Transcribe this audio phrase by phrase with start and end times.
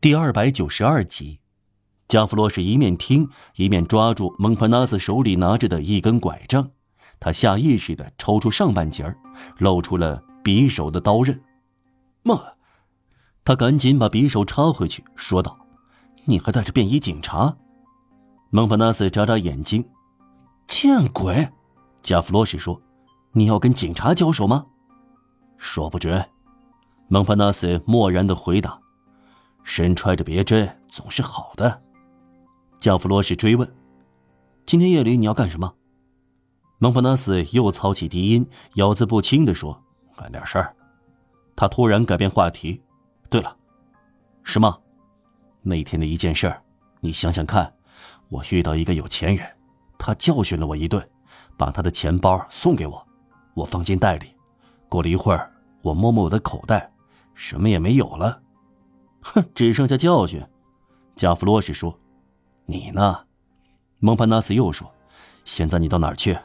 [0.00, 1.40] 第二百九十二集，
[2.08, 6.70] 加弗洛是一面听一面抓住蒙帕纳斯手里拿着的一根拐杖，
[7.18, 9.14] 他下意识的抽出上半截，
[9.58, 11.38] 露出了匕首的刀刃。
[12.22, 12.40] 妈，
[13.44, 15.58] 他赶紧把匕首插回去，说道
[16.24, 17.58] ：“你还带着便衣警察？”
[18.48, 19.86] 蒙帕纳斯眨眨眼睛
[20.66, 21.46] ：“见鬼！”
[22.00, 22.80] 加弗洛什说
[23.32, 24.64] ：“你要跟警察交手吗
[25.58, 26.26] ？”“说不准。”
[27.08, 28.79] 蒙帕纳斯漠然的回答。
[29.62, 31.82] 身揣着别针总是好的，
[32.78, 33.70] 加弗罗什追问
[34.66, 35.74] ：“今天夜里你要干什么？”
[36.78, 39.82] 蒙帕纳斯又操起低音，咬字不清地说
[40.16, 40.74] ：“干点事儿。”
[41.54, 42.82] 他突然改变话题
[43.28, 43.54] ：“对了，
[44.42, 44.80] 什么？
[45.62, 46.54] 那天的一件事，
[47.00, 47.72] 你想想看。
[48.30, 49.46] 我遇到一个有钱人，
[49.98, 51.06] 他教训了我一顿，
[51.58, 53.06] 把他的钱包送给我，
[53.54, 54.34] 我放进袋里。
[54.88, 56.90] 过了一会儿，我摸摸我的口袋，
[57.34, 58.40] 什么也没有了。”
[59.22, 60.42] 哼，只剩下教训。
[61.16, 61.98] 加弗罗什说
[62.66, 63.24] ：“你呢？”
[64.00, 64.90] 蒙帕纳斯又说
[65.44, 66.38] ：“现在你到哪儿去？”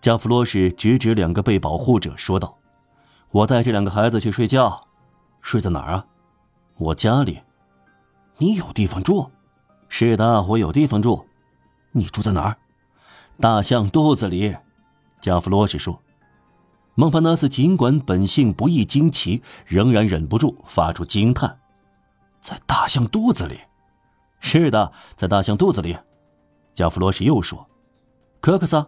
[0.00, 2.56] 加弗罗什指指两个被保护者，说道
[3.30, 4.88] ：“我带这两个孩子去睡觉，
[5.40, 6.06] 睡在哪儿啊？
[6.76, 7.40] 我家里。
[8.38, 9.30] 你有地方住？
[9.88, 11.26] 是的，我有地方住。
[11.92, 12.56] 你住在哪儿？
[13.40, 14.56] 大象肚子里。”
[15.20, 16.00] 加弗罗什说。
[16.94, 21.58] 蒙帕纳斯尽管本性不易惊奇，仍然忍不住发出惊叹。
[22.42, 23.60] 在大象肚子里，
[24.40, 25.96] 是的，在大象肚子里。
[26.74, 27.66] 加弗罗什又说
[28.40, 28.86] ：“科克萨。”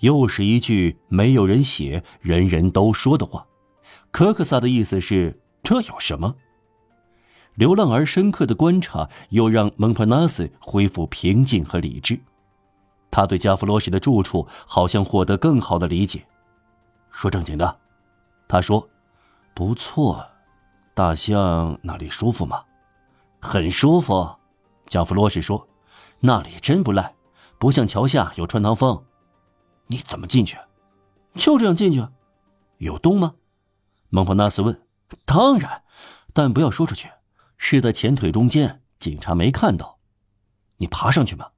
[0.00, 3.46] 又是一句没有人写、人人都说的话。
[4.10, 6.34] 科克萨的意思是：这有什么？
[7.54, 12.18] 流浪而深刻的观察又让蒙帕纳斯恢复平静和理智。
[13.10, 16.26] 他对加弗罗什的住处好像获得更好的理解。
[17.12, 17.76] 说正经的，
[18.48, 18.88] 他说
[19.54, 20.26] ：“不错。”
[20.94, 22.64] 大象那里舒服吗？
[23.40, 24.36] 很舒服，
[24.86, 25.68] 加弗罗什说
[26.20, 27.14] ：“那里真不赖，
[27.58, 29.04] 不像桥下有穿堂风。”
[29.88, 30.56] 你怎么进去？
[31.34, 32.06] 就这样进去？
[32.78, 33.34] 有洞吗？
[34.08, 34.80] 蒙帕纳斯问。
[35.24, 35.82] 当然，
[36.32, 37.10] 但不要说出去。
[37.56, 39.98] 是在前腿中间，警察没看到。
[40.76, 41.50] 你爬上去吗？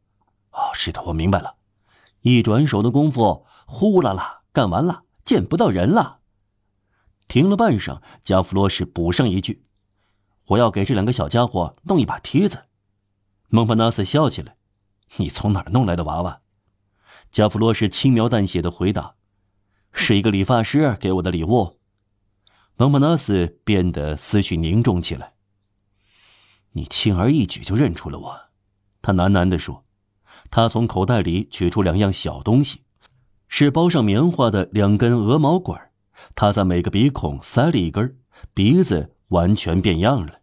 [0.51, 1.57] 哦，是的，我明白了。
[2.23, 6.21] 一转手的功夫，呼啦啦，干完了，见不到人了。
[7.29, 9.65] 停了半晌，加弗罗什补上一句
[10.49, 12.65] ：“我要给这两个小家伙弄一把梯子。”
[13.49, 14.57] 蒙帕纳斯笑起来
[15.17, 16.41] ：“你从哪儿弄来的娃娃？”
[17.31, 19.15] 加弗罗什轻描淡写的回答
[19.93, 21.79] ：“是一个理发师给我的礼物。”
[22.77, 25.35] 蒙帕纳斯变得思绪凝重起来。
[26.73, 28.41] “你轻而易举就认出了我。”
[29.03, 29.83] 他喃喃地说。
[30.49, 32.83] 他从口袋里取出两样小东西，
[33.49, 35.91] 是包上棉花的两根鹅毛管。
[36.35, 38.19] 他在每个鼻孔塞了一根，
[38.55, 40.41] 鼻子完全变样了。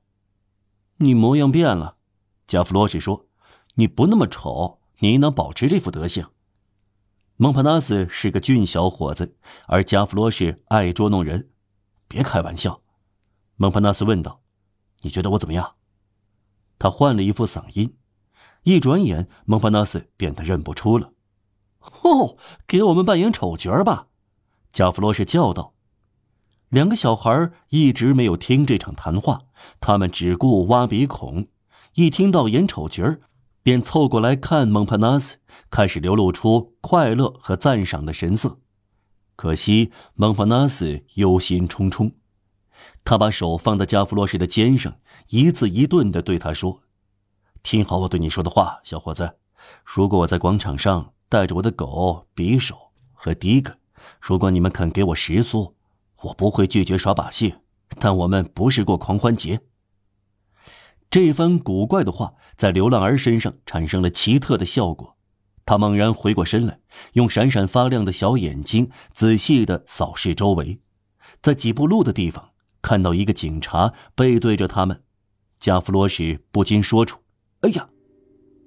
[0.98, 1.98] 你模样变了，
[2.48, 3.28] 加弗罗什说
[3.76, 6.28] ：“你不那么丑，你能保持这副德行？”
[7.36, 9.36] 蒙帕纳斯是个俊小伙子，
[9.68, 11.50] 而加弗罗什爱捉弄人。
[12.08, 12.82] 别开玩笑，
[13.56, 14.42] 蒙帕纳斯问道
[15.02, 15.76] ：“你觉得我怎么样？”
[16.78, 17.98] 他换了一副嗓音，
[18.64, 21.12] 一转眼，蒙帕纳斯变得认不出了。
[22.04, 24.10] 哦，给我们扮演丑角吧。
[24.74, 25.76] 加弗罗什叫道
[26.70, 29.44] ：“两个小孩一直没有听这场谈话，
[29.80, 31.48] 他们只顾挖鼻孔。
[31.94, 33.22] 一听到演丑角儿，
[33.62, 35.38] 便凑过来看蒙帕纳斯，
[35.70, 38.58] 开始流露出快乐和赞赏的神色。
[39.36, 42.14] 可惜蒙帕纳斯忧心忡忡，
[43.06, 44.98] 他把手放在加弗罗什的肩上，
[45.30, 46.82] 一字一顿地对他说
[47.62, 49.38] ：“听好我对你说的话，小伙子。
[49.86, 52.76] 如果我在广场上带着我的狗匕首
[53.12, 53.78] 和迪克。”
[54.20, 55.76] 如果你们肯给我十苏，
[56.22, 57.56] 我不会拒绝耍把戏。
[58.00, 59.60] 但我们不是过狂欢节。
[61.12, 65.16] 这番古怪的话在流浪儿身上产生了奇特的效果。
[65.66, 66.80] 他猛然回过身来，
[67.14, 70.80] 用闪闪发亮的小眼睛仔细地扫视周围，
[71.42, 72.50] 在几步路的地方
[72.82, 75.04] 看到一个警察背对着他们。
[75.60, 77.20] 加弗罗什不禁说出
[77.62, 77.88] ：“哎呀！”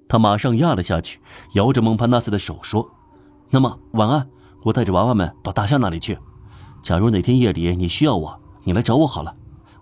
[0.09, 1.21] 他马上压了下去，
[1.55, 2.89] 摇着蒙帕纳斯的手说
[3.51, 4.31] ：“那么晚安。”
[4.67, 6.19] 我带着娃娃们到大象那里去。
[6.83, 9.33] 假如哪天夜里你需要我，你来找我好了。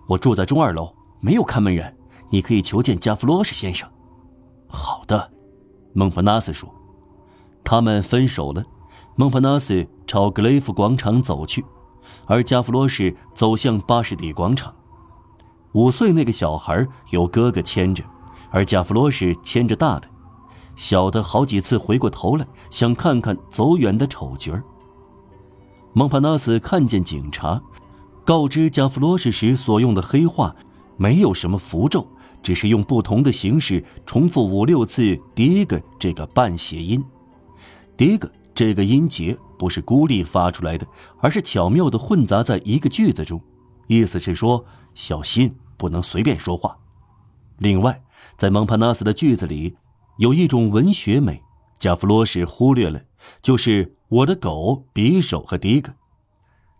[0.07, 1.97] 我住在中二楼，没有看门人，
[2.29, 3.89] 你可以求见加弗罗什先生。
[4.67, 5.31] 好的，
[5.93, 6.69] 孟帕纳斯说。
[7.63, 8.63] 他们分手了。
[9.15, 11.65] 孟帕纳斯朝格雷夫广场走去，
[12.27, 14.71] 而加弗罗什走向巴士底广场。
[15.71, 18.03] 五岁那个小孩由哥哥牵着，
[18.51, 20.07] 而加弗罗什牵着大的，
[20.75, 24.63] 小的好几次回过头来想看看走远的丑角儿。
[25.97, 27.61] 蒙帕纳斯看见警察，
[28.25, 30.53] 告知加弗罗什时所用的黑话，
[30.97, 32.05] 没有什么符咒，
[32.43, 37.01] 只是用不同的形式重复五六次“第一个”这个半谐音。
[37.95, 40.85] 第一个这个音节不是孤立发出来的，
[41.21, 43.41] 而是巧妙地混杂在一个句子中，
[43.87, 46.77] 意思是说小心不能随便说话。
[47.59, 48.03] 另外，
[48.35, 49.73] 在蒙帕纳斯的句子里，
[50.17, 51.41] 有一种文学美，
[51.79, 53.01] 加弗罗什忽略了，
[53.41, 55.93] 就是我的狗、匕首和第一个。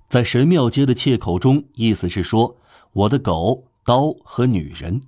[0.07, 2.57] 在神庙街的切口中，意思是说
[2.93, 5.01] 我的狗、刀和女人。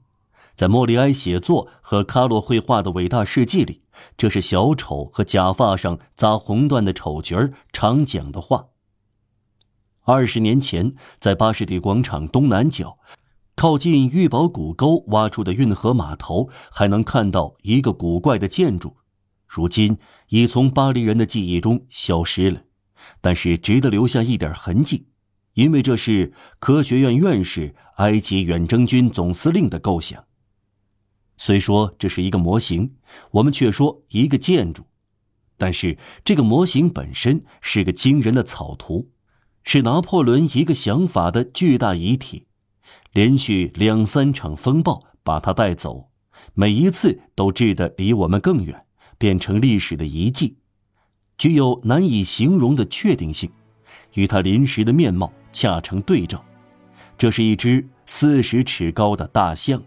[0.55, 3.83] 在莫里埃写作和卡洛绘画的伟大事迹里，
[4.17, 8.69] 这是小丑和假发上扎红缎的丑角常讲的话。
[10.03, 12.97] 二十年前，在巴士底广场东南角，
[13.55, 18.95] 靠近玉宝谷沟挖出的运河码头，还能看到一个古怪的建筑，
[19.47, 19.97] 如今
[20.29, 22.63] 已从巴黎人的记忆中消失了。
[23.21, 25.07] 但是值得留下一点痕迹，
[25.53, 30.25] 因为这是科学院院士、埃及远征军总司令的构想。
[31.37, 32.95] 虽说这是一个模型，
[33.31, 34.83] 我们却说一个建筑，
[35.57, 39.11] 但是这个模型本身是个惊人的草图，
[39.63, 42.47] 是拿破仑一个想法的巨大遗体。
[43.13, 46.09] 连续两三场风暴把它带走，
[46.55, 48.86] 每一次都掷得离我们更远，
[49.17, 50.57] 变成历史的遗迹。
[51.37, 53.51] 具有难以形容的确定性，
[54.15, 56.43] 与它临时的面貌恰成对照。
[57.17, 59.81] 这是一只四十尺高的大象，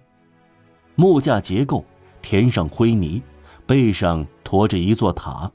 [0.95, 1.85] 木架结构，
[2.23, 3.23] 填上灰泥，
[3.67, 5.51] 背上驮着一座塔。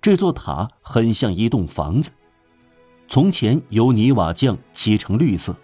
[0.00, 2.10] 这座塔很像一栋房子，
[3.08, 5.54] 从前由泥瓦匠漆成绿色，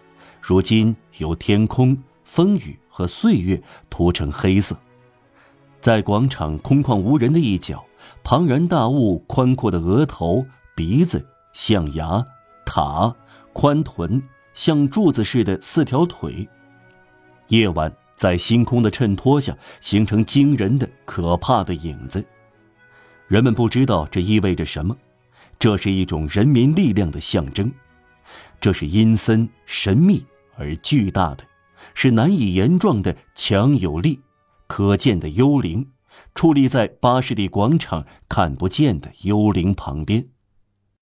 [0.41, 4.79] 如今由天空、风雨和岁月涂成黑色。
[5.81, 7.85] 在广场空旷无人的一角。
[8.23, 12.27] 庞然大物，宽阔的额头、鼻子、象牙、
[12.65, 13.15] 塔、
[13.53, 14.23] 宽臀，
[14.55, 16.49] 像柱子似的四条腿。
[17.49, 22.25] 夜晚在星空的衬托下，形成惊人的、可怕的影子。
[23.29, 24.97] 人们不知道这意味着什么，
[25.59, 27.71] 这是一种人民力量的象征，
[28.61, 30.25] 这是阴森、神秘
[30.57, 31.45] 而巨大的，
[31.95, 34.21] 是难以言状的强有力、
[34.71, 35.89] 可见的幽灵。
[36.33, 40.29] 矗立在巴士底广场看不见的幽灵旁边。